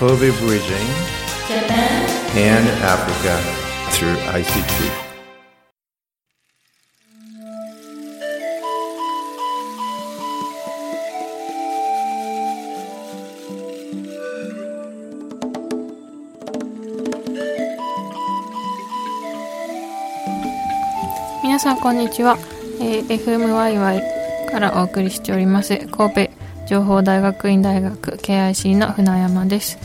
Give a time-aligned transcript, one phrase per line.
[0.00, 0.88] Kobe Bridging
[1.48, 3.34] Japan and Africa
[3.92, 5.06] through ICT.
[21.42, 22.36] 皆さんこんにちは、
[22.80, 24.02] えー FMYY
[24.50, 26.29] からお送りしております神戸
[26.71, 29.77] 情報大学院大学 KIC の船山です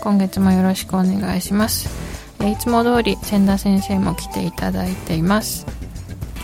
[0.00, 1.88] 今月もよろしくお願いします、
[2.40, 5.66] えーいつも通り千田先生も来ていただいています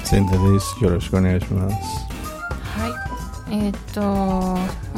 [0.02, 0.82] 千田です。
[0.82, 1.76] よろしくお願いします。
[1.76, 2.88] は
[3.48, 4.00] いえーっと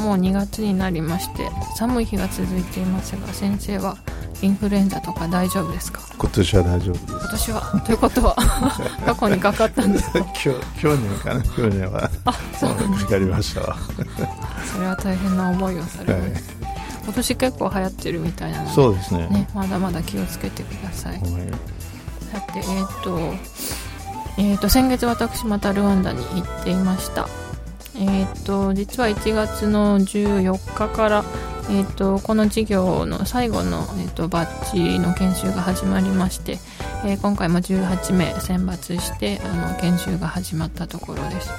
[0.01, 3.99] もう2月になりまして寒い日が続いていますが先生は
[4.41, 6.01] インフルエンザとか大丈夫ですか？
[6.19, 7.05] 今年は大丈夫です。
[7.09, 7.83] 今年は？
[7.85, 8.35] ということは
[9.07, 10.21] 過去にかかったんですか？
[10.35, 11.43] 去去年かな？
[11.43, 12.11] 去年は
[12.59, 13.77] そうかかりましたわ。
[14.73, 16.51] それは大変な思いをされはいます、
[17.05, 19.27] 今年結構流行ってるみたいなのでそうですね。
[19.29, 21.13] ね、まだまだ気をつけてください。
[21.13, 21.23] はい
[22.31, 22.65] さて、えっ、
[23.03, 23.19] と、
[24.37, 27.27] えっ、と、先月私またルワンダに行っていました。
[27.97, 31.25] えっ、と、実は1月の14日から、
[31.71, 36.59] えっ、と、この授業の最後の、えっとバッジの研修が始まりまして、
[37.05, 41.51] えー今回も18名選抜して、あの、研修が始まったところです。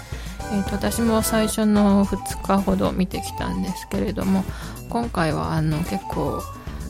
[0.52, 4.44] えー、と私も最初の2日ほど見てきたんですけれども
[4.90, 6.42] 今回はあの結構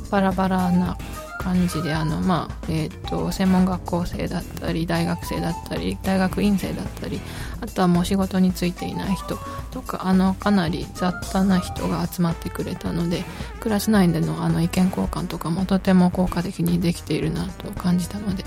[0.09, 0.97] バラバラな
[1.39, 7.19] 感じであの、まあえー、と専門学校生だったり大学生だったり大学院生だったり
[7.61, 9.37] あとはもう仕事に就いていない人
[9.71, 13.23] とかあのかなり雑多な人が集まってくれたので
[13.59, 18.45] クラス内でのあの意見交換とかもとても効果的にできているなと感じたので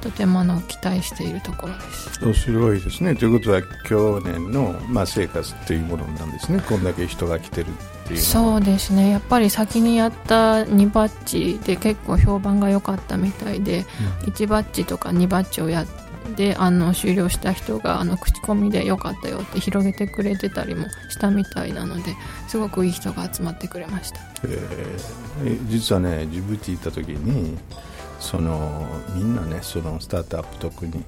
[0.00, 2.24] とてもあの期待しているところです。
[2.24, 3.14] 面白いですね。
[3.14, 6.60] ということは去年の、まあ、生活というものなんですね。
[6.68, 8.20] こんだけ人が来てるっていう。
[8.20, 13.84] そうですねやっぱり先にやった2バッジで結構評判が良かったみたいで、
[14.22, 16.11] 1バッジとか2バッジをやって
[16.56, 22.14] あの終了した人があの口コミで良かったよって広げてくれてたりもしたみたいなので
[22.48, 24.20] すごくいい人が集まってくれました。
[24.44, 25.68] えー。
[25.68, 27.58] 実はねジブチ行った時に
[28.18, 31.04] そのみんなねそのスタートアップ特に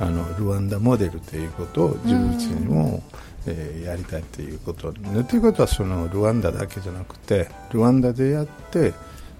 [0.00, 3.02] あのルワンダモデルということをジブチにも、
[3.46, 5.22] えーやりたいということね。
[5.24, 8.92] ということはそのルワンダだけじゃなくてルワンダでやって、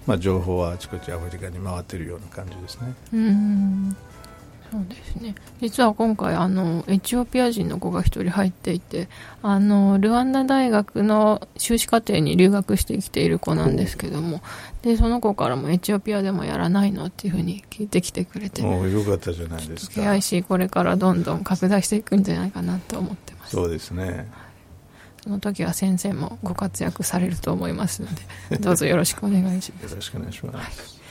[0.05, 2.93] まあ、情報はあちこちアフリカに回ってるような感じですね。
[3.13, 3.97] うーん
[4.71, 5.35] そうですね。
[5.61, 9.07] 実は今回あのエチオピア人の子が一人入っていて
[9.41, 14.41] あのルワンダ大学の修士課程に留学してきている子なんですけども
[14.81, 20.01] でその子からもエチオピアでもやらないのっていうふうに聞いてきてくれてもうよかったじゃないですか。
[20.01, 23.51] KIC これからどんどん拡大していくんじゃないかなと思ってます。
[23.51, 24.29] そうですね。
[25.23, 28.07] その時は先生もご活躍されると思いますの
[28.49, 29.91] でどうぞよろしくお願いします。
[29.91, 31.01] よろしくお願いします、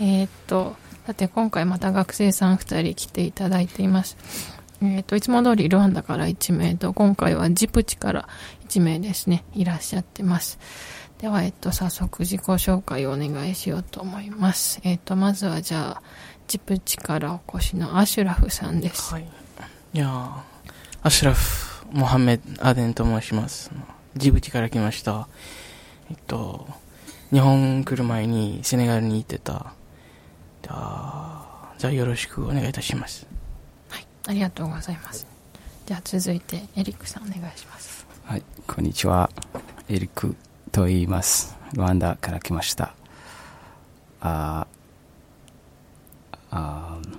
[0.00, 0.76] えーっと、
[1.06, 4.16] さて今回また学生さん2人来ていただいています。
[4.82, 8.28] えーと、いつも通りルワンダから1名と、今回はジプチから
[8.68, 10.58] 1名ですね、いらっしゃってます。
[11.18, 14.80] では、えっと、早速自己紹介をお願いしようと思います。
[14.82, 16.02] えーと、まずはじゃあ、
[16.48, 19.12] ジプチからお越しのアシュラフさんです。
[19.12, 19.26] はい。
[19.94, 20.42] いや
[21.02, 23.70] アシュラフ・モハメ・アデンと申します。
[24.16, 25.28] ジブチから来ました。
[26.10, 26.66] えっと、
[27.30, 29.74] 日本来る前にセネガルに行ってた。
[30.64, 33.26] じゃあ、じゃあよろしくお願いいたします。
[33.90, 35.26] はい、ありがとうございます。
[35.84, 38.06] じゃあ続いて、エリックさんお願いします。
[38.24, 39.28] はい、こんにちは。
[39.90, 40.34] エリック
[40.72, 41.54] と言います。
[41.74, 42.94] ルワンダから来ました。
[44.22, 47.18] あーあー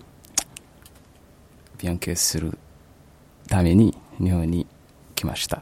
[1.78, 2.58] 勉強する
[3.48, 4.66] ために日本に
[5.14, 5.62] 来ました。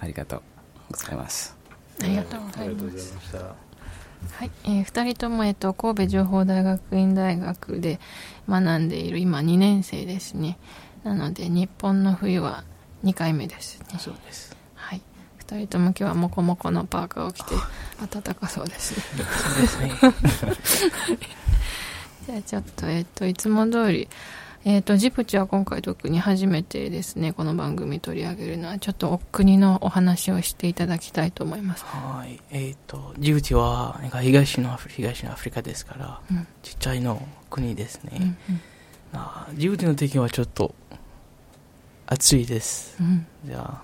[0.00, 0.42] ありがとう
[0.90, 1.56] ございます。
[2.02, 3.14] ありがとうございます。
[3.14, 3.69] ました
[4.32, 8.00] はい、えー、2人とも、えっと、神戸情報大学院大学で
[8.48, 10.58] 学んでいる今2年生ですね。
[11.04, 12.64] なので日本の冬は
[13.04, 13.86] 2回目ですね。
[13.98, 14.56] そうです。
[14.74, 15.02] はい。
[15.46, 17.54] 2人とも今日はモコモコのパーカーを着て
[18.10, 19.24] 暖かそうですね。
[19.24, 19.92] そうですね。
[22.26, 24.08] じゃあちょっとえっといつも通り
[24.64, 32.38] えっとジプチは今回特に初めてですねこの番組取り上げるのはちょっとお国のお話をしていただきたいと思いますはい。
[32.50, 38.12] えっ、と、ジブチは、なんか東のアフリ東のアフリカですから、うんちっちゃいの国ですね。
[38.16, 38.36] うんうん
[39.12, 40.74] あージブチの敵はちょっと
[42.06, 42.98] 暑いです。
[43.00, 43.82] うんじゃあ、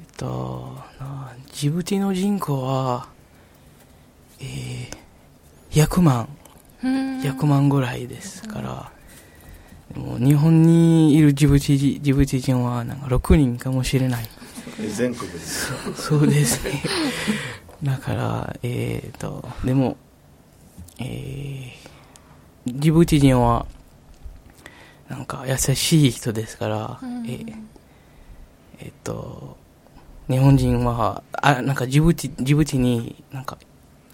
[0.00, 3.06] えっと、なジブチの人口は、
[4.40, 6.28] えー、100万、
[6.82, 8.92] うん100万ぐらいですから、
[9.94, 14.28] 日本にいるジブチ人ジブチ人はなんか6人かもしれない。
[14.94, 16.82] 全国ですそうですね。
[17.82, 19.96] だから、えーと、でも、
[21.00, 23.66] えー、ジブチ人は、
[25.08, 27.54] なんか優しい人ですから、うんえー
[28.80, 29.56] えーと、
[30.28, 33.58] 日本人は、あ、なんかジブチ、ジブチになんか、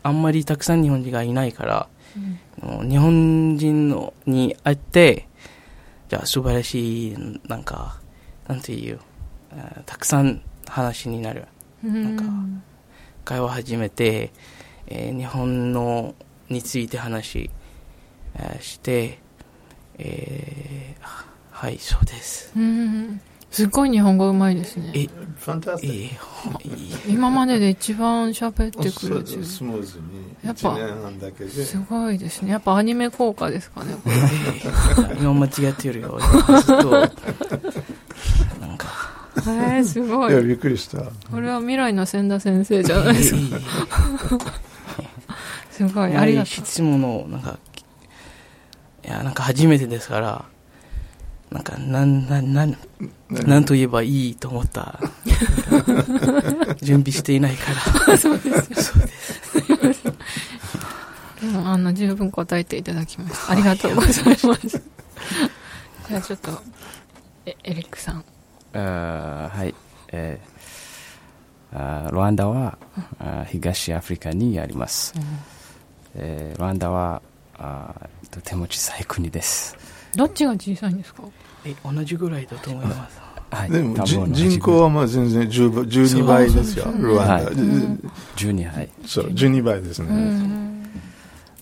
[0.03, 1.89] あんまりたくさん日本人がいないから、
[2.61, 5.27] もう日本人のに会って、
[6.09, 7.17] じゃあ素晴らしい、
[7.49, 7.99] なんか、
[8.49, 8.99] なんていう、
[9.53, 11.47] あたくさん話になる。
[11.85, 12.25] うんなんか
[13.25, 14.33] 会話を始めて、
[14.87, 16.15] えー日本の
[16.51, 17.51] について話、
[18.35, 19.19] えーして、
[19.99, 22.53] えーあはい、そうです。
[23.59, 24.91] うんすっごい日本語うまいですね。
[24.95, 25.09] え、え
[25.45, 26.11] Fantastic.
[27.09, 29.21] 今までで一番喋ってくそうる。
[29.21, 30.05] っていうスムーズに。
[30.43, 31.51] やっぱ1年半だけで。
[31.51, 32.51] すごいですね。
[32.51, 34.17] やっぱアニメ効果ですかねこれ。
[34.17, 36.19] えー今間違ってるよ。
[36.65, 37.09] ずっと、なん
[38.77, 38.89] か、
[39.37, 43.59] えー、すごいやいびっくりしたこれは未来の千田先生じゃないですか
[45.71, 47.59] すごいやはりありがと質問の、なんか、
[49.05, 50.45] いや、なんか初めてですから、
[51.51, 52.77] なんか、なん、なん、なん、
[53.31, 54.99] なんと言えばいいと思った。
[56.83, 57.73] 準備していないか
[58.07, 58.19] ら。
[58.19, 58.93] そうです。
[58.99, 59.01] う
[61.41, 63.53] でもあの十分答えていただきました。
[63.53, 64.83] ありがとうございます。
[66.09, 66.63] じゃあちょっと
[67.47, 68.25] えエリックさん。
[68.73, 69.75] あーはい、
[70.09, 70.55] えー
[71.77, 72.79] あールワンダは、
[73.19, 75.15] あー東アフリカにあります、
[76.15, 77.21] えールワンダは
[77.59, 79.77] あーとても小さい国です、
[80.17, 81.23] どっちが小さいんですか？
[81.65, 83.21] え、同じぐらいだと思います。
[83.51, 87.45] はい、でも人口はまあ全然10倍12倍ですよルワンダ、はい。
[87.55, 90.91] うん12はいそう12倍ですね、うん。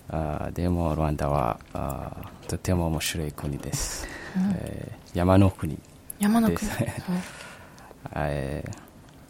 [0.09, 4.07] あーでもルワンダはあーとても面白い国です、
[4.55, 5.77] えー山の国。
[6.19, 6.57] 山の国。
[6.57, 6.71] です。
[8.15, 8.63] え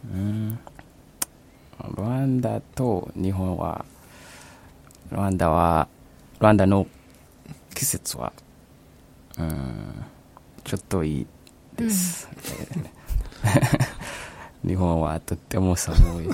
[0.08, 0.60] ーうん。
[1.98, 3.84] ルワンダと日本は
[5.12, 5.90] ルワンダは
[6.40, 6.88] ルワンダの
[7.76, 8.32] 季節は
[9.40, 10.06] うん。
[10.64, 11.28] ちょっといい
[11.78, 13.94] です、えー
[14.66, 16.28] 日本はとっても寒い。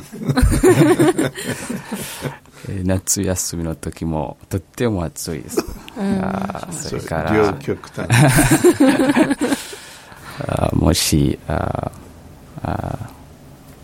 [2.69, 5.65] えー夏休みの時もとっても暑いです、
[5.97, 6.19] うん。
[6.23, 7.35] あーそれから。
[7.35, 8.07] 両極端。
[10.47, 11.91] あもしあ
[12.61, 13.09] あ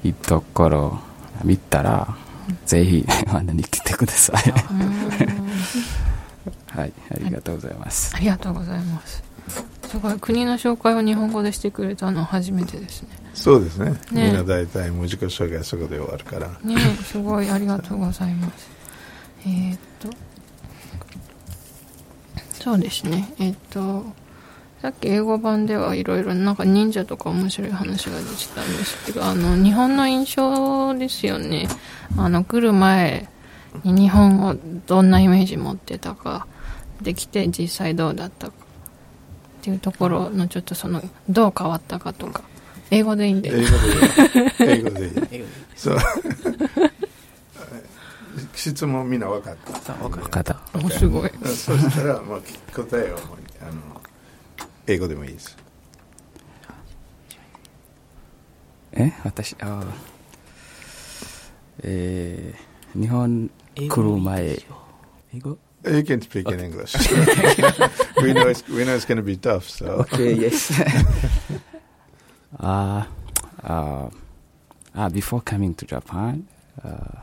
[0.04, 1.00] いいところ
[1.44, 2.16] 見たら、
[2.66, 3.04] ぜひ
[3.34, 4.44] ワンダに来てください。
[6.76, 8.16] はい、ありがとうございます。
[8.16, 9.24] ありがとうございます。
[9.88, 13.10] すごい国の紹介を日本語でしてくれたのは初めてですね。
[13.34, 13.92] そうですね。
[14.12, 14.28] ね。
[14.28, 16.50] みんな大体文字化紹介そこで終わるから。
[16.64, 18.70] ねすごいありがとうございます。
[19.46, 20.10] えーっと。
[22.62, 23.34] そうですね。
[23.40, 24.06] えーっと。
[24.82, 31.68] さっき英語版ではいろいろなんか忍者とか面白い話が出てたんですけどあの日本の印象ですよね。
[32.18, 33.28] あの来る前
[33.84, 34.56] に日本を
[34.86, 36.46] どんなイメージ持ってたか
[37.02, 42.44] できて実際どうだったかっていうところのちょっとそのどう変わったかとか。
[42.92, 43.50] 英語でいいんで。
[43.52, 43.72] 英語でいい。
[44.60, 45.12] 英語でいい。
[45.32, 45.46] 英語で
[45.76, 45.98] そう。
[48.54, 49.94] 質問みんな分かった？
[49.94, 50.60] 分かる方。
[50.84, 51.32] おすごい。
[51.46, 52.40] そしたら、まあ、
[52.76, 53.20] 答えをもう
[53.62, 54.02] あの
[54.88, 55.58] 英語でもいいです。
[58.94, 59.12] え？
[59.24, 59.86] 私、あー。
[61.84, 64.58] えー、日本来る前、
[65.34, 65.58] 英語？
[65.88, 66.94] You can speak in English.
[68.22, 69.70] we know it's we know it's going to be tough.
[69.70, 70.72] So Okay, yes.
[72.60, 73.06] uh,
[73.64, 74.10] uh,
[74.96, 76.48] uh, before coming to Japan,
[76.84, 77.20] uh,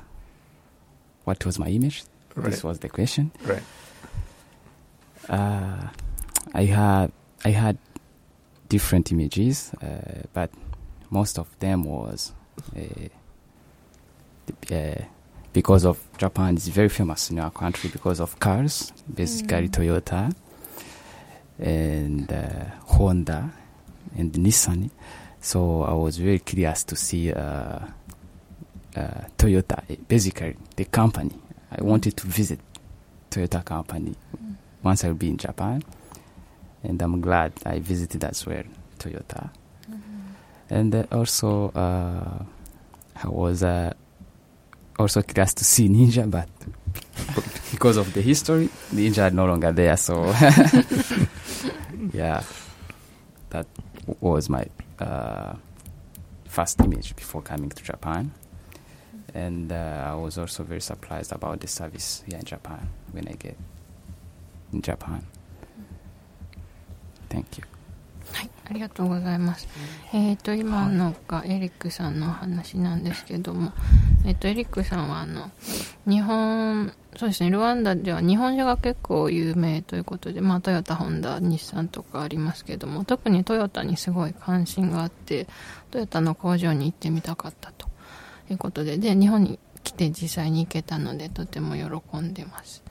[1.24, 2.04] what was my image?
[2.36, 3.30] This was the question.
[3.44, 3.62] right.
[5.28, 5.88] Uh,
[6.54, 7.12] I had
[7.44, 7.78] I had
[8.68, 10.50] different images, uh, but
[11.10, 12.32] most of them was
[12.76, 13.08] uh,
[14.74, 14.94] uh,
[15.52, 20.34] because of Japan is very famous in our country because of cars, basically Toyota
[21.58, 23.50] and uh, Honda
[24.16, 24.90] and Nissan.
[25.40, 27.78] So I was very curious to see uh,
[28.96, 31.38] uh, Toyota, basically the company.
[31.70, 32.60] I wanted to visit
[33.30, 34.14] Toyota company
[34.82, 35.82] once I'll be in Japan,
[36.82, 38.64] and I'm glad I visited as well
[38.98, 39.50] Toyota.
[40.70, 42.44] And uh, also, uh,
[43.22, 43.92] I was uh,
[44.98, 46.48] also curious to see Ninja, but
[47.70, 49.96] because of the history, Ninja are no longer there.
[49.96, 50.24] So,
[52.12, 52.42] yeah,
[53.50, 53.66] that
[54.20, 54.66] was my
[54.98, 55.54] uh,
[56.46, 58.32] first image before coming to Japan.
[59.34, 63.32] And uh, I was also very surprised about the service here in Japan when I
[63.32, 63.56] get
[64.72, 65.24] in Japan.
[67.30, 67.64] Thank you.
[68.72, 69.68] はい、あありがとうございます。
[70.14, 73.72] えっ、と、今のがエリックさんの話なんですけども、
[74.24, 75.50] えっ、と、エリックさんは、あの、
[76.06, 85.46] 日本、そうですね、ルワンダでは日本車が結構有名ということで、まあ、トヨタ、ホンダ、日産とかありますけども、特にトヨタにすごい関心があって、
[85.90, 87.88] トヨタの工場に行ってみたかったと
[88.50, 92.82] いうことで、で、日本に来て実際に行けたので、とても喜んでます。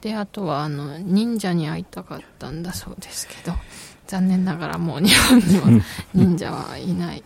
[0.00, 3.54] で、あとは、あの、忍者に会いたかったんだそうですけど、
[4.06, 5.84] 残念ながらもう日本には
[6.14, 7.22] 忍者はいない。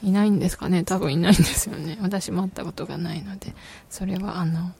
[0.00, 1.98] いないんですかね多分いないんですよね。
[2.00, 3.52] 私も会ったことがないので、
[3.90, 4.72] それはあの、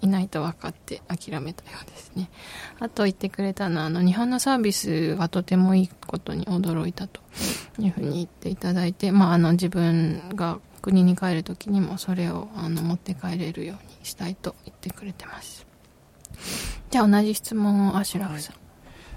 [0.00, 2.30] いないと分かって諦めたようですね。
[2.78, 7.20] あと言ってくれたのは、あの、日本のサービスがとてもいいことに驚いたと
[7.78, 15.66] いうふうに言っていただいて、まあ、あの、自分が国に帰るときにもそれをあの持って帰れるようにしたいと言ってくれてます。
[16.90, 18.59] じゃあ同じ質問をアシュラフさん。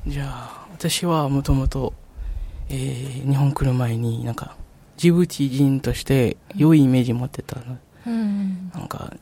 [0.08, 1.94] じゃあ、私はもともと、
[2.70, 4.56] えー日本来る前になんか、
[4.98, 7.78] ジブチ人として良いイメージ持ってたの。
[8.08, 8.72] うん。
[8.74, 9.14] なんか、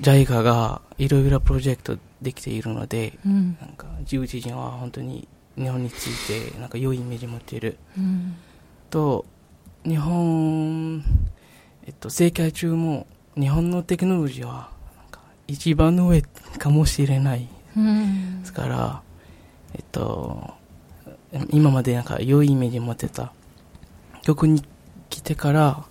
[0.00, 3.56] JICA がいろいろプロジェクトできているので、うん。
[3.60, 7.78] なんか、ジブチ人は本当に日本についてなんか良いイメージ持っている。
[7.96, 8.34] うん。
[8.90, 9.24] と、
[9.84, 11.02] 日本、
[11.86, 13.06] えっと、世界中も
[13.38, 14.70] 日本のテクノロジーは
[15.46, 19.02] 一番の上かもしれないうんですから、
[19.74, 20.54] えっと、
[21.50, 23.32] 今までなんか良いイメージ持ってた。
[24.22, 24.62] 曲に
[25.08, 25.84] 来てから、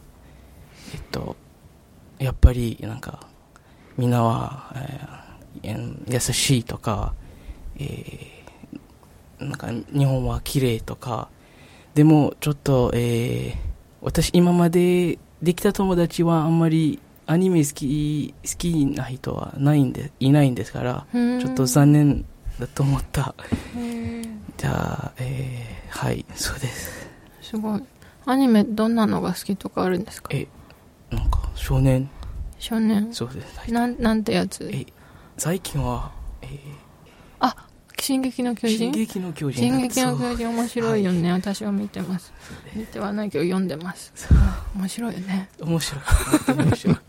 [0.94, 1.36] えっと、
[2.20, 3.28] やっぱりなんか、
[3.98, 5.20] みんなは、えー
[6.08, 7.14] 優しいとか、
[7.78, 11.30] えーなんか日本は綺麗とか、
[11.96, 13.70] でもちょっと、えー
[14.02, 22.26] 私今までできた友達はあんまりアニメ好き、好きな人はないんで、いないんですから、うんちょっと残念
[22.60, 23.34] だと思った。
[24.58, 24.72] じゃ
[25.06, 27.08] あ、えー、はい、そうです。
[27.42, 27.84] すごい。
[28.26, 30.30] アニメどんなのが好きとかあるんですか？
[30.34, 30.48] え、
[31.10, 32.10] なんか、少年、
[32.60, 33.14] 少年？
[33.14, 33.72] そうです。
[33.72, 34.70] なん、なんてやつ？
[34.74, 34.86] え、
[35.38, 36.12] 最近は、
[36.42, 36.60] え
[37.40, 37.56] あ、
[38.00, 38.78] 進撃の巨ー、人？
[38.78, 39.62] 進撃の巨人。
[39.64, 41.32] 進撃の巨人面白いよね。
[41.32, 42.34] 私は見てます。
[42.76, 44.14] 見てはないけど読んでます。
[44.34, 45.50] あ面白いよね。
[45.62, 46.02] 面白い。
[46.56, 46.98] 面白い。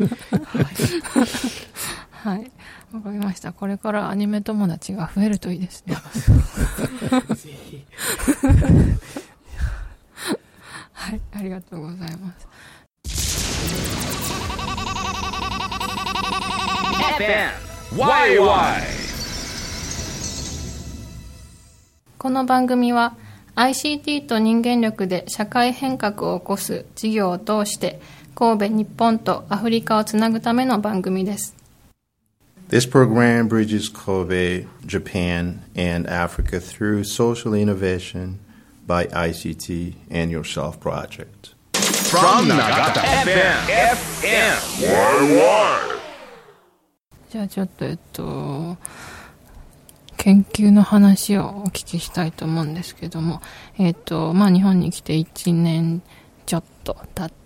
[2.22, 2.36] はい。
[2.36, 2.52] はい。
[2.92, 3.52] わかりました。
[3.52, 5.94] これからアニメ友達が増えるといいですね。
[7.34, 7.84] ぜひ。
[10.92, 11.20] はい。
[11.32, 12.48] ありがとうございます。
[22.18, 23.14] この番組は
[23.54, 28.00] ICT と人間力で社会変革を起こす事業を通して
[28.34, 31.59] 神戸、日本とアフリカをつなぐための番組です。
[32.69, 38.39] This program bridges Kobe, Japan, and Africa through social innovation
[38.87, 41.55] by ICT and Yourself Project.
[42.15, 45.95] from Nagata FM FM YY
[47.29, 48.77] じゃあちょっとえっと、
[50.15, 53.41] 研究の話をお聞きしたいと思うんですけども、
[53.77, 56.01] えっと、まあ日本に来て1年
[56.45, 57.38] ちょっと経って、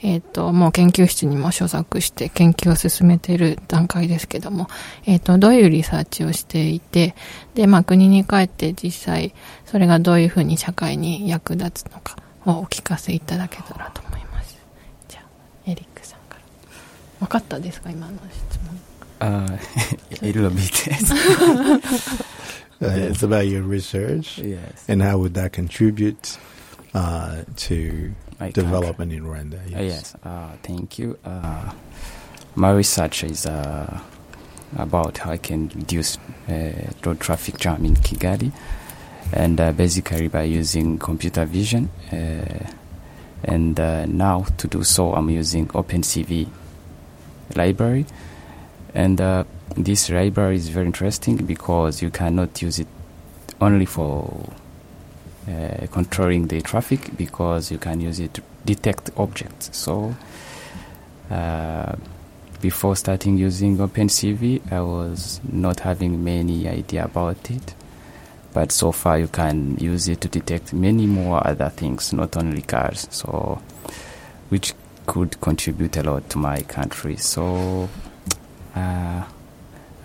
[0.00, 4.68] えっと、もう研究室にも所属して研究を進めている段階ですけども、
[5.06, 7.14] えっと、どういうリサーチをしていて、
[7.54, 9.34] で、まあ国に帰って実際
[9.66, 12.16] それがどういうふうに社会に役立つのか
[12.46, 14.56] をお聞かせいただけたらと思います。
[15.08, 16.40] じゃあ、エリックさんから。
[17.20, 17.90] 分かったですか？
[17.90, 18.78] 今の質問。
[19.20, 19.58] Uh,
[20.22, 20.90] a little bit.
[22.80, 24.58] Uh, It's about your research yes.
[24.88, 26.36] and how would that contribute
[26.94, 28.12] uh, to
[28.50, 29.60] Development in Rwanda.
[29.74, 31.18] Uh, yes, uh, thank you.
[31.24, 31.72] Uh,
[32.54, 34.00] my research is uh,
[34.76, 36.18] about how I can reduce
[36.48, 38.52] uh, road traffic jam in Kigali,
[39.32, 41.90] and uh, basically by using computer vision.
[42.10, 42.70] Uh,
[43.44, 46.48] and uh, now to do so, I'm using OpenCV
[47.56, 48.06] library,
[48.94, 49.44] and uh,
[49.76, 52.86] this library is very interesting because you cannot use it
[53.60, 54.52] only for
[55.48, 59.76] uh, controlling the traffic because you can use it to detect objects.
[59.76, 60.14] So,
[61.30, 61.96] uh,
[62.60, 67.74] before starting using OpenCV, I was not having many idea about it.
[68.54, 72.62] But so far, you can use it to detect many more other things, not only
[72.62, 73.08] cars.
[73.10, 73.60] So,
[74.50, 74.74] which
[75.06, 77.16] could contribute a lot to my country.
[77.16, 77.88] So,
[78.76, 79.24] uh,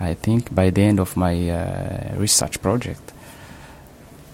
[0.00, 3.12] I think by the end of my uh, research project,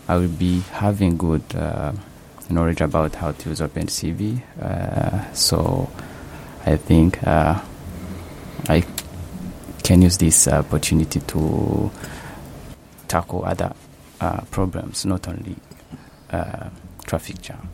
[0.08, 1.92] I will be having good uh,
[2.50, 4.42] knowledge about how to use OpenCV.
[4.60, 5.88] Uh, so
[6.66, 7.60] I think uh,
[8.68, 8.84] I
[9.82, 11.90] can use this opportunity to
[13.08, 13.72] tackle other
[14.20, 15.56] uh, problems, not only
[16.30, 16.68] uh,
[17.06, 17.70] traffic jam.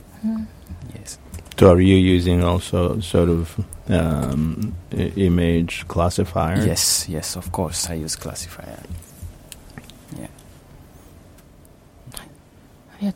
[0.94, 1.18] Yes.
[1.58, 6.64] So are you using also sort of um, i- image classifier?
[6.64, 7.90] Yes, yes, of course.
[7.90, 8.78] I use classifier.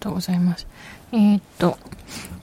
[0.04, 0.66] とうございます。
[1.12, 1.78] えーっと、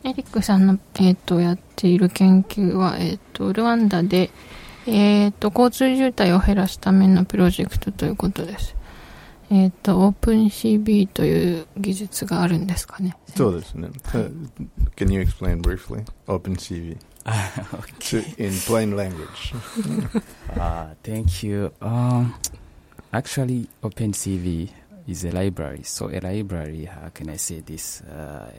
[0.03, 4.32] エリックさんの、えーっと、やっている研究は、えーっと、ルワンダで、
[4.88, 8.75] えーっと、交通渋滞を減らすためのプロジェクトということです。
[9.51, 13.15] えーっと、オープン CB という技術があるんですかね。
[13.36, 13.89] そうですね。
[14.06, 14.32] Uh,
[14.96, 16.03] Can you explain briefly?
[16.25, 16.98] OpenCV
[18.00, 19.53] to, in plain language?
[20.58, 21.72] Uh, thank you.
[21.82, 22.34] Um,
[23.13, 24.70] actually, OpenCV
[25.08, 25.84] is a library.
[25.84, 28.01] So a library, how can I say this?
[28.01, 28.51] Uh,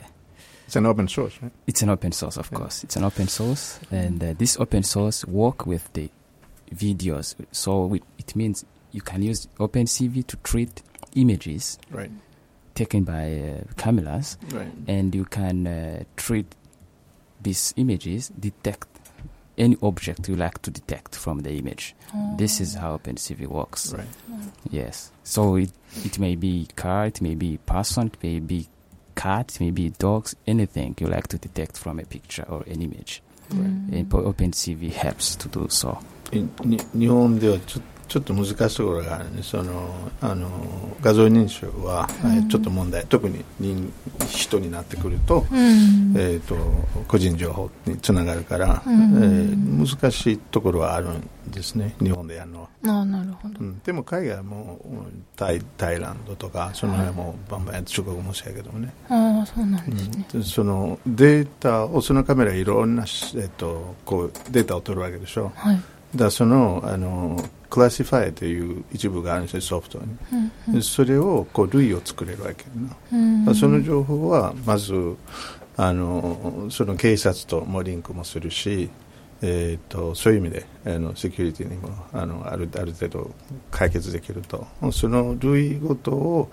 [0.65, 1.51] It's an open source, right?
[1.67, 2.57] it's an open source, of Yeah.
[2.59, 2.83] course.
[2.83, 6.09] It's an open source, and uh, this open source work with the
[6.73, 7.35] videos.
[7.51, 10.81] So we, it means you can use OpenCV to treat
[11.15, 12.11] images Right.
[12.75, 14.71] taken by uh, cameras, Right.
[14.87, 16.55] and you can uh, treat
[17.41, 18.87] these images, detect
[19.56, 21.94] any object you like to detect from the image.
[22.36, 23.92] This is how OpenCV works.
[23.92, 24.06] Right.
[24.70, 25.10] Yes.
[25.24, 25.72] So it,
[26.04, 28.68] it may be car, it may be person, it may be
[29.16, 32.80] cat, it may be dogs, anything you like to detect from a picture or an
[32.82, 33.22] image.
[33.50, 35.98] うん And OpenCV helps to do so.
[36.32, 39.89] いに日本ではちょ ちょっと難しいところがあるんでその
[40.21, 40.47] あの
[41.01, 43.05] 画像認証は、えーちょっと問題。
[43.07, 43.91] 特に人
[44.27, 46.13] 人になってくると,、うん。
[46.15, 46.55] えー、と
[47.07, 49.23] 個人情報につながるから、うん。
[49.23, 49.63] えー
[49.99, 51.95] 難しいところはあるんですね。
[52.01, 53.55] 日本でやるのは、ああ、なるほど。
[53.59, 53.63] う。
[53.63, 60.25] ん、でも海外もうんタイタイランドとかその辺もバンバンやって中国もそうやけどもね、ああ、そうなんですね。
[60.33, 60.43] うん。
[60.43, 65.51] そのデータをそのカメラいろんなし、えっとこうデータを取るわけでしょ。
[65.55, 65.79] はい。
[66.15, 67.43] だそのあの
[67.73, 70.05] クラシファイという一部があるんですよソフトに、
[70.67, 73.45] うんでそれをこう類を作れるわけな、うん。
[73.45, 74.93] だからその情報はまず
[75.75, 78.91] あのその警察ともリンクもするし、
[79.41, 83.31] えー、とそういう意味であのセキュリティにもあのあるある程度
[83.71, 84.67] 解決できると。
[84.91, 86.51] その類ごとを、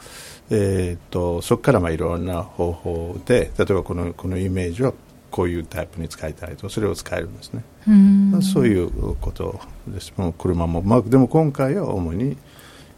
[0.49, 4.95] えー、とそこからまあいろんな方法で例えばこのこのイメージは
[5.31, 8.43] こういうタイプに使いたいとそれを使えるんですね、うん。
[8.43, 10.13] そういうことです。
[10.17, 12.37] もう車も、まあ、でも今回は主に、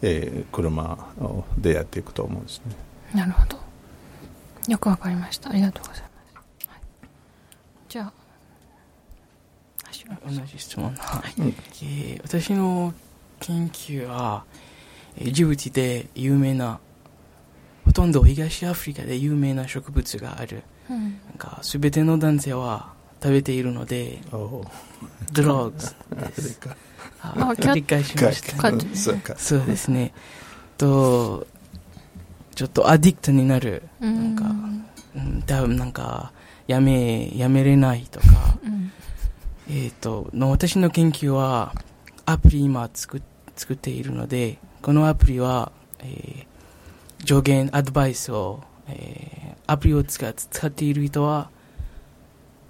[0.02, 2.74] えー車をでやっていくと思うんですね。
[3.14, 3.58] なるほど。
[4.68, 5.50] よくわかりました。
[5.50, 6.68] ありがとうございます。
[6.68, 6.80] はい、
[7.88, 8.12] じゃあ、
[10.26, 11.40] 同じ質問、はい。
[11.40, 11.48] うん。
[11.48, 12.94] えー私の
[13.40, 14.44] 研究は、
[15.16, 16.80] えージブチで有名な
[17.84, 20.98] ほとんど東アフリカで有名な植物があるうん。
[20.98, 22.92] なんか全ての男性は
[23.22, 24.64] 食べているのでお
[25.32, 26.76] ドラッグスアフリカ
[27.22, 28.96] あキャッ理解しました。
[28.96, 29.34] そうか。
[29.36, 30.12] そうですね。
[30.76, 31.46] と
[32.54, 34.44] ちょっとアディクトになる、うんなんか
[35.14, 36.32] うん、多分なんか
[36.66, 38.26] やめやめれないとか。
[38.64, 38.92] うん。
[39.70, 41.72] えっ、との私の研究は
[42.26, 43.22] アプリ今作っ
[43.54, 46.52] 作っているのでこのアプリは、えー
[47.24, 51.48] 上限アドバイスを、えーアプリを使っ使っている人は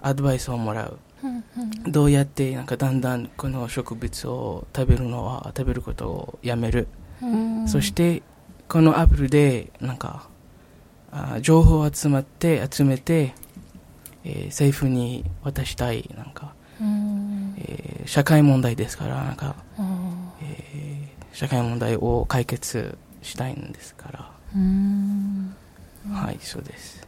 [0.03, 0.99] アドバイスをもらう。
[1.25, 6.89] うんうんどうやってなんかだんだんこの植物を食べるのは食べることをやめる、
[7.23, 7.69] うん。
[7.69, 8.23] そして
[8.69, 10.29] このアプリでなんか
[11.11, 13.35] あ情報を集まって集めて、
[14.25, 17.55] えー政府に渡したいなんか、うん。
[17.59, 24.59] えー社会問題ですからなんか、あえー社会問題を解決したいんですから、ー
[26.07, 26.13] うん。
[26.13, 27.07] はいそうです。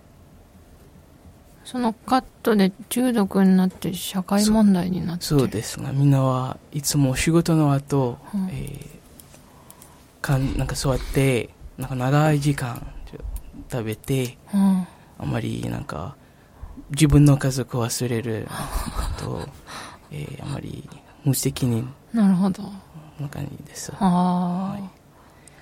[1.65, 5.25] そのカットで中毒になって社会問題になって。
[5.25, 8.49] そうですがみんなはいつも仕事の後、うん。
[8.51, 8.95] えー
[10.21, 12.87] かんなんか座ってなんか長い時間
[13.71, 14.87] 食べてうん。
[15.19, 16.17] あまりなんか
[16.91, 18.49] 自分の家族を忘れる
[19.21, 19.47] と、
[20.11, 20.89] えーあまり
[21.25, 21.93] 無責任。
[22.13, 22.63] なるほど。
[23.21, 23.93] な感じです。
[23.99, 24.79] あ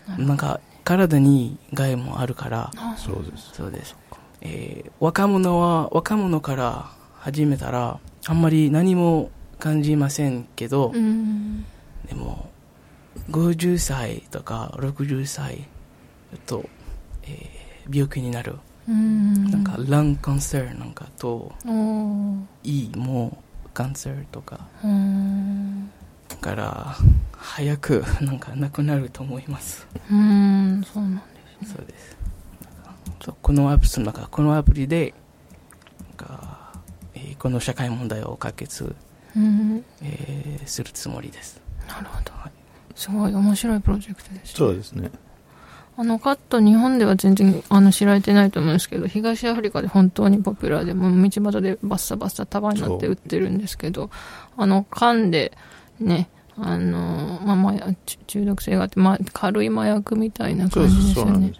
[0.08, 2.70] あ、なんか体に害もあるから。
[2.96, 3.50] そうです。
[3.54, 3.96] そうです、
[4.40, 11.64] えー若者は若者から始めたらあんまり何も感じませんけど、うん。
[12.06, 12.50] でも
[13.30, 16.64] 50歳とか60歳ちょっと、
[17.24, 18.56] えー病気になる、
[18.88, 19.50] うん。
[19.50, 22.44] なんかランカンサーなんかとおー。
[22.62, 23.42] 胃も
[23.74, 24.68] カンサーとか。
[24.84, 25.88] うん。
[25.88, 25.92] だ
[26.42, 26.96] から
[27.36, 29.86] 早くなんかなくなると思います。
[30.10, 31.22] うんそうなんで
[31.66, 32.16] すそうです。
[33.40, 35.14] このアプリなんかこのアプリで
[36.00, 36.72] なんか、
[37.14, 38.94] えーこの社会問題を解決、
[39.36, 39.84] うん。
[40.02, 41.60] えーするつもりです。
[41.88, 42.32] なるほど。
[42.94, 45.10] すごい面白いプロジェクトですそうですね。
[45.96, 54.08] あのカット日本では全然あの知られてないと思うんですけど東アフリカで本当にポピュラーでもう道端でバッサバッサ束になって売ってるんですけど
[54.56, 55.52] あの缶で
[56.02, 61.26] ねあのまあまあ中中毒性があって、まあ、軽い麻薬みたいなそう感じですよ。
[61.26, 61.52] ね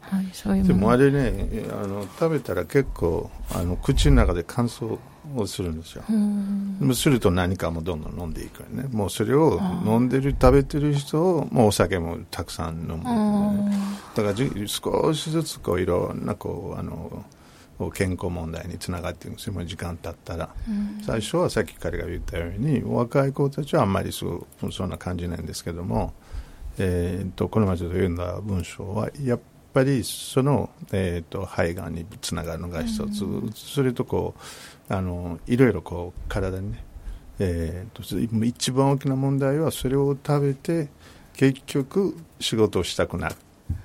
[0.00, 4.98] はいそういうでもあれねあの食べたら結構あの口の中で乾燥
[5.34, 6.04] をするんですよ。
[6.94, 8.84] すると何かもどんどん飲んでいくよね。
[8.92, 13.52] もうそれを飲んでる食べてる人をもうお酒もたくさん飲む、あ
[14.14, 17.24] だからじ少しずつこういろんなこうあの
[17.94, 19.52] 健康問題につながっていくんですよ。
[19.52, 20.48] もう時間経ったら、
[21.04, 26.14] 最初はさっき彼が言ったように若い子たちはあんまりそうそんな感じないんですけども、
[26.78, 29.40] えー、とこの前ちょっと読んだ文章はやっ
[29.72, 34.34] ぱりその、えー、と肺がんにつながるのが一つ、それとこ
[34.88, 36.84] うあのいろいろこう体にね、
[37.38, 40.88] えー、と一番大きな問題はそれを食べて
[41.34, 43.36] 結局仕事をしたくなる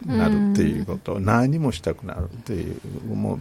[0.06, 2.80] なるっていうこと、何もしたくなるっていう
[3.14, 3.40] もう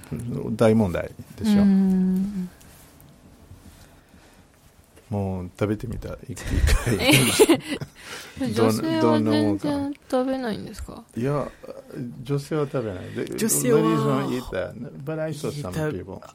[0.53, 2.48] 大問題ですよ、うん。
[5.11, 6.40] もう食べてみたら一
[6.85, 6.98] 回
[8.55, 11.03] ど女性はどんなも全然食べないんですか？
[11.16, 11.50] いや
[12.22, 13.11] 女性は食べない。
[13.14, 13.81] で女性は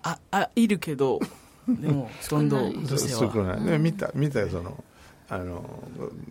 [0.04, 1.20] ああいるけど。
[1.68, 3.64] でもほとんど女性少はない。
[3.66, 4.84] で見た見たよその
[5.28, 5.64] あの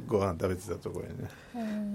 [0.07, 1.29] ごご飯食べてたところにね、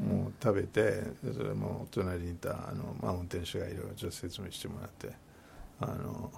[0.05, 5.09] もう食べてそれも隣にいたあの、まあ、運転手がいろいろちょっと説明してもらって
[5.81, 6.29] あの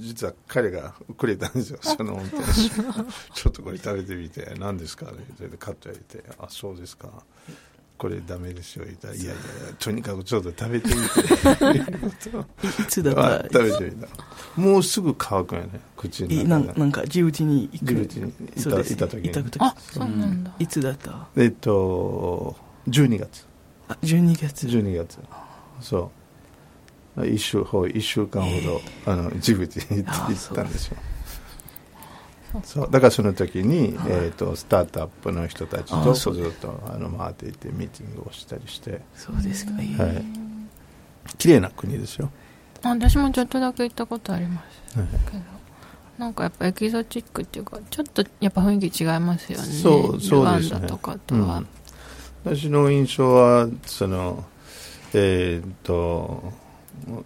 [0.00, 2.42] 実は彼がくれたんですよその運転手。
[3.34, 7.24] ちょっとこれ食べてみて何ですかそれでカットやってあそうですか
[8.00, 9.08] これダメですよ言った。
[9.08, 9.40] らいやいやいや
[9.78, 11.78] とにかくちょっと食べてみて。
[11.78, 11.80] い
[12.82, 13.42] いつだった？
[13.60, 14.08] 食べてみた。
[14.60, 17.86] もうすぐ乾くよね口いの中がなんなんかジブチに行く？
[17.88, 19.28] ジブチにいたそうですいた時に。
[19.28, 19.56] いた時。
[19.60, 20.50] あそうなんだ。
[20.58, 21.28] いつだった？
[21.36, 22.56] えっと
[22.88, 23.44] 12月。
[23.88, 24.66] あ12月。
[24.66, 25.18] 12月。
[25.82, 26.10] そ
[27.18, 27.26] う。
[27.26, 28.80] 一週ほ一週間ほど、
[29.12, 30.96] あのジブチに行ってあ行ったんですよ
[32.64, 32.90] そう。
[32.90, 36.48] だからその時に、えー、とスタートアップの人たちとずあそう。
[36.48, 39.00] っとあの回っていてミーティングをしたりして。
[39.14, 39.94] そうですか、いい。
[39.94, 40.24] はい
[41.38, 42.30] 綺麗な国ですよ、
[42.82, 44.98] あ私もちょっとだけ行ったことあります。
[44.98, 45.08] はい。
[45.30, 45.42] けど
[46.18, 49.64] なんかやっぱエキゾチックっていうかちょっとやっぱ雰囲気違いますよね。
[49.64, 50.86] そうそうですね。
[50.86, 51.66] とかとは、うん。
[52.44, 54.44] 私の印象はその
[55.14, 56.52] えっ、と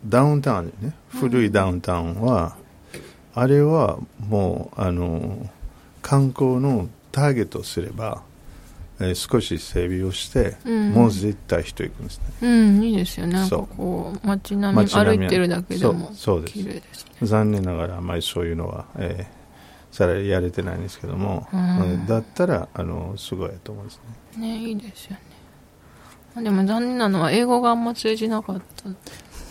[0.06, 0.94] ダウンタウンね。
[1.08, 2.56] 古いダウンタウンは、
[3.35, 5.49] あれはもうあの
[6.03, 8.23] 観光のターゲットをすれば、
[9.01, 10.92] えー少し整備をして、うん。
[10.92, 12.25] もう絶対人行くんですね。
[12.42, 13.44] うんいいですよね。
[13.47, 13.77] そう。
[13.77, 16.53] こう街並み歩いてるだけでもそうそうです。
[16.53, 17.12] 綺麗ですね。
[17.23, 19.44] 残念ながらあまりそういうのは、えー
[19.94, 21.61] さらにやれてないんですけども、うん。
[21.61, 24.01] えーだったらあのすごいと思うんです
[24.37, 24.49] ね。
[24.49, 25.20] ねいいですよね。
[26.35, 28.88] まあでも残念なのは英語があんま通じなかった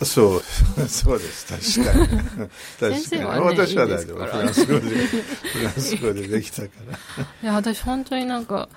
[0.02, 0.42] そう、
[0.88, 2.08] そうです、確かに。
[2.08, 2.94] 確かに。
[2.96, 4.24] 先生はね私はい大丈夫。
[4.24, 7.24] フランス語で、フランス語でできたから。
[7.42, 8.68] いや私本当になんか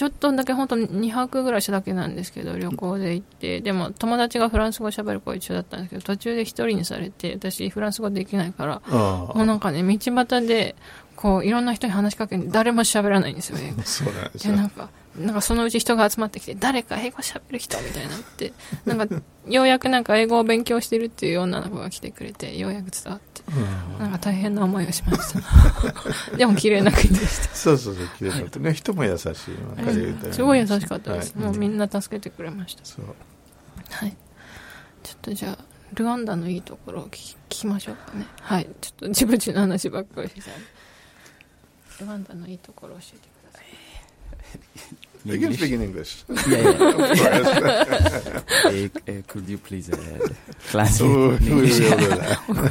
[0.00, 10.74] ちょっとだけ本当に2泊ぐらいしただけなんですけど旅行で行ってでも友達がフランス語喋る子は一緒だったんですけど途中で一人にされて私フランス語できないからあもうなんかね道端で
[11.20, 14.54] こういろんな人に話しかけて誰も喋らないんですよ英 そうなんですよ。
[14.54, 18.52] でなんかなんかそのうち人が集まってきて誰か英語喋る人みたいになって
[18.86, 23.42] なんかようやくなんか英語を勉強してるっていう女の子が来てくれてようやく伝わって
[23.98, 25.40] なんか大変な思いをしました。
[26.38, 27.54] でも綺麗な国でした。
[27.54, 28.72] そうそうそう、綺麗だったね。
[28.72, 29.34] 人も優しい。
[30.32, 30.42] す。
[30.42, 31.44] ごい優しかったです、はい。
[31.44, 32.84] もうみんな助けてくれました。
[32.84, 33.04] そう。
[33.90, 34.16] はい。
[35.02, 35.58] ちょっとじゃあ
[35.92, 38.26] ルワンダのいいところを聞きましょうかね。
[38.40, 38.68] はい。
[38.80, 40.79] ちょっとジブチの話ばっかりしたんで
[41.99, 43.65] ルワンダのいいところを教えてください
[45.25, 46.23] You can speak in English.
[46.47, 46.61] Yeah,
[47.15, 48.43] yeah.
[48.65, 49.97] Eh, eh, could you please uh,
[50.69, 51.79] translate Oh, in we will English?
[51.79, 52.37] do that.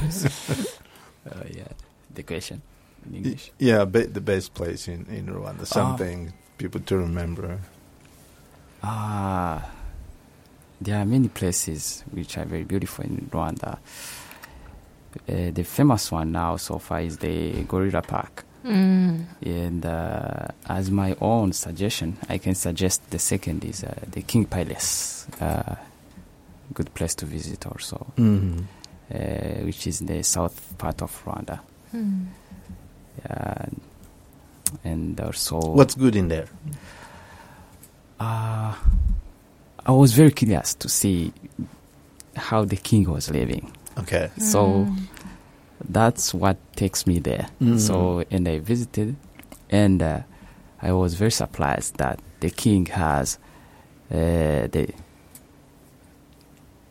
[1.26, 1.64] Uh, yeah,
[2.14, 2.62] the question
[3.10, 3.50] in English.
[3.58, 5.62] Yeah, be- the best place in, in Rwanda.
[5.62, 5.64] Ah.
[5.64, 7.58] Something people to remember.
[8.84, 9.68] Ah,
[10.80, 13.78] there are many places which are very beautiful in Rwanda.
[15.28, 18.44] Uh, the famous one now so far is the Gorilla Park.
[18.65, 19.25] Mm.
[19.41, 24.45] And uh, as my own suggestion, I can suggest the second is uh, the King
[24.45, 25.75] Palace, uh,
[26.73, 28.63] good place to visit also, mm.
[29.65, 31.59] which is the south part of Rwanda.
[31.95, 32.27] Mm.
[34.83, 36.47] and also, what's good in there?
[38.19, 38.75] Uh,
[39.85, 41.33] I was very curious to see
[42.35, 43.71] how the king was living.
[43.97, 44.97] Okay, so mm
[45.87, 47.47] that's what takes me there.
[47.61, 47.77] Mm-hmm.
[47.77, 49.15] So, and I visited,
[49.69, 50.21] and uh,
[50.81, 53.37] I was very surprised that the king has
[54.11, 54.93] uh, the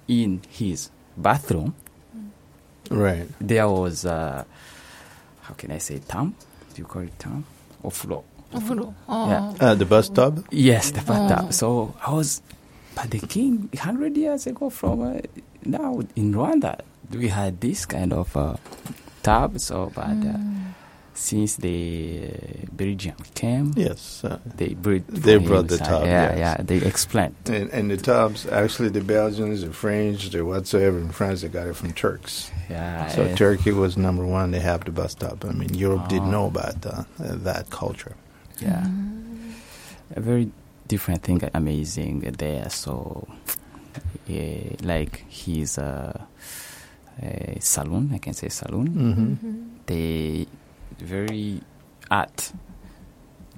[0.06, 1.74] in his bathroom.
[2.90, 3.28] Right.
[3.40, 4.44] There was uh,
[5.42, 6.34] how can I say tam?
[6.74, 7.44] Do you call it tam
[7.82, 8.24] or floor?
[8.52, 8.94] Oh, floor.
[9.08, 9.54] Yeah.
[9.60, 10.44] Uh, the bus tub.
[10.50, 11.46] Yes, the bathtub.
[11.48, 11.50] Oh.
[11.50, 12.40] So I was,
[12.94, 15.20] but the king hundred years ago from uh,
[15.64, 18.56] now in Rwanda we had this kind of uh,
[19.22, 19.58] tub.
[19.60, 20.36] So, but uh,
[21.14, 24.22] since the uh, Belgian came, Yes.
[24.24, 25.88] Uh, they brought, They brought the inside.
[25.88, 26.38] tub, Yeah, yes.
[26.38, 27.34] yeah, they explained.
[27.46, 31.66] and, and the tubs, actually, the Belgians, the French, the whatsoever in France, they got
[31.66, 32.50] it from Turks.
[32.70, 34.52] Yeah, So Turkey was number one.
[34.52, 35.44] They have the bus stop.
[35.44, 36.30] I mean, Europe didn't Oh.
[36.30, 36.82] know about
[37.18, 38.14] that culture.
[38.60, 38.86] yeah,
[40.14, 40.50] a very
[40.88, 42.68] different thing, amazing there.
[42.70, 43.26] So,
[44.26, 46.20] yeah, like he's uh,
[47.21, 48.87] uh, saloon, I can say saloon.
[48.89, 49.35] Mm-hmm.
[49.85, 50.47] they
[50.99, 51.61] very
[52.09, 52.53] art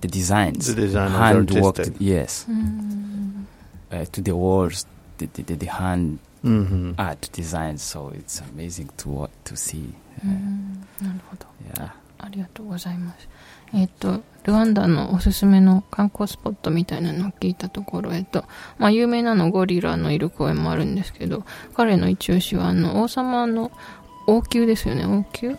[0.02, 1.96] the designs The design was handworked artistic.
[2.00, 3.48] yes うん
[3.92, 4.86] uh, to the walls
[5.18, 6.94] the, the, the, the hand Mm-hmm.
[6.98, 13.28] art designs so it's amazing to wa- to see うんなるほど yeah ありがとうございます。
[13.75, 18.45] えっ、と、ルワンダのおすすめの観光スポットみたいなのを聞いたところ、えっ、と、
[18.79, 23.71] まあ、有名なのゴリラのいる公園もあるんですけど、彼の一押しは、あの、王様の
[24.27, 25.59] 王宮ですよね、王宮？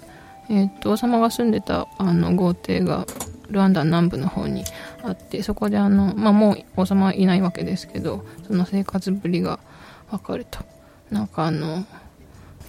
[0.50, 3.06] えっ、と、王様が住んでた、あの、豪邸が、
[3.50, 4.64] ルワンダ南部の方に
[5.04, 9.60] あって、そこであの、まあ、もう王様はいないわけですけど、その生活ぶりが
[10.10, 10.60] わかると。
[11.10, 11.86] なんかあの、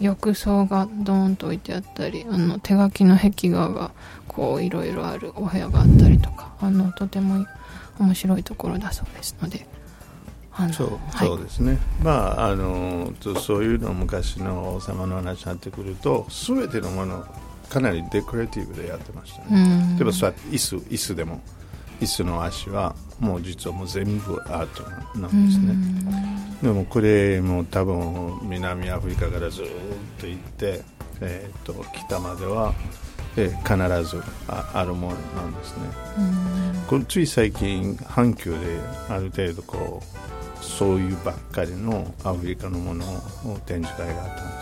[0.03, 3.93] 浴槽がドーンと置いてあったりあの手書きの壁画が
[4.29, 7.47] こういろいろあるお部屋があったりとかあのとても
[7.99, 9.67] 面白いところだそうですので
[10.73, 11.29] そうはい。
[11.29, 17.25] そうですね、まああのとそういうの昔の王様の話になってくると全てのもの
[17.71, 19.97] かなりデコレーティブでやってましたうね、ん。
[19.97, 21.41] 例えば椅子椅子でも
[22.03, 24.83] 椅子の足はもう実はもう全部アート
[25.19, 25.75] なんですね、
[26.63, 29.67] でもこれも多分南アフリカからずっ
[30.19, 30.83] と行って、
[31.21, 32.75] えー、と北までは、
[33.37, 35.85] えー必ずあるものなんですね、
[36.89, 38.59] これつい最近阪急で
[39.09, 40.03] ある程度こ
[40.61, 44.53] うそういうばっかりのアフリカのものを展示会があったん。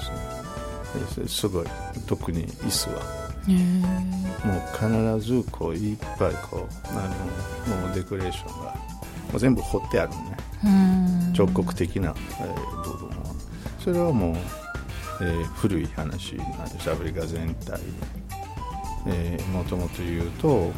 [0.98, 1.66] ですねすごい
[2.06, 8.76] 特に椅子はもう必ずこういっぱいこうあのもうデコレーションがも
[9.34, 10.36] う全部彫ってあるね。
[10.64, 11.32] うん。
[11.32, 13.16] 彫刻的な、えー部分は
[13.78, 14.36] それはもう、
[15.22, 16.90] えー古い話なんです。
[16.90, 17.80] アフリカ全体。
[19.06, 20.70] えーもともと言うと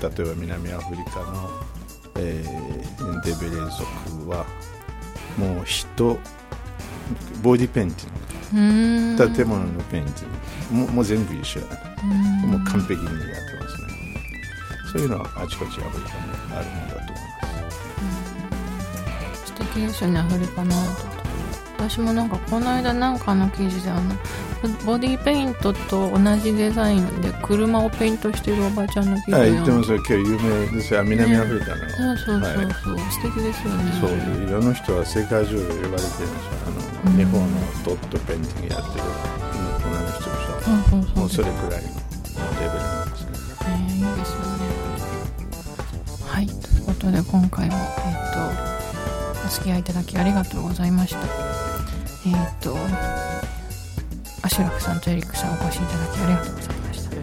[0.00, 1.50] 例えば南アフリカの、
[2.18, 4.46] えーデベレ族は
[5.36, 6.18] もう人
[7.42, 9.24] ボディペインティング。
[9.24, 9.34] うん。
[9.34, 10.30] 建物のペインティン
[10.70, 10.86] グ。
[10.86, 13.88] もうもう全部一緒だねもう完璧にやってますね。
[14.92, 16.22] そういうのはあちこちアフリカに
[16.54, 17.70] あるものだと思いま
[19.34, 19.46] す。
[19.46, 20.74] 素敵ですよねアフリカの
[21.78, 24.14] 私もなんかこの間なんかの記事であの
[24.84, 29.96] ボディペイントと同じデザインで車をペイントしてるおばちゃんの記事あを言ってますよ。
[29.98, 31.04] 超有名ですよ。
[31.04, 32.56] 南アフリカの、そうそうそう。
[32.56, 32.74] はい。
[32.82, 33.92] そう、素敵ですよね。
[34.00, 34.10] そう
[34.50, 36.28] 世の人は世界中で呼ばれてるんですよ。
[36.66, 36.70] あ
[37.06, 37.16] の、うん。
[37.16, 39.04] 日本のドットペインティングやってる
[39.88, 41.88] 女の人でしょ、もうそれくらいの
[42.60, 43.30] レベルなんですね
[43.62, 44.58] えーいいですよね。
[46.26, 46.46] はい。
[46.46, 47.82] ということで今回もえっ、
[48.34, 51.18] とお付き合いいただきありがとうございました。
[51.20, 52.76] えっ、と
[54.42, 57.22] アシュラフさんとエリックさんお越しいただきありがとうございました、は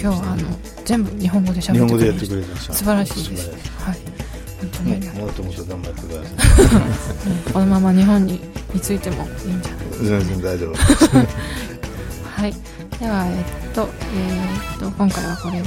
[0.00, 0.42] 今日はあの
[0.84, 2.28] 全部日本語で喋ってくれました。
[2.28, 2.72] くれました。
[2.74, 3.50] 素晴らしいです。
[3.80, 3.98] はい。
[4.60, 6.30] 本当にありがとうもっともっと頑張ってくださ
[7.50, 7.52] い。
[7.52, 8.40] このまま日本に
[8.72, 10.74] についてもいいんじゃない全然大丈夫。
[13.02, 15.64] では、えっと、えーっと、今回はこれで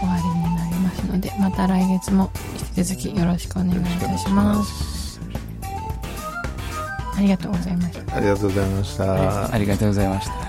[0.00, 2.30] 終わりになりますので、また来月も
[2.76, 5.20] 引き続きよろしくお願いいたします。
[7.14, 8.16] ありがとうございました。
[8.16, 10.41] ありがとうございました、ありがとうございました